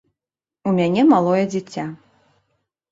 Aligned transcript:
У 0.71 0.73
мяне 0.79 1.05
малое 1.13 1.43
дзіця. 1.53 1.83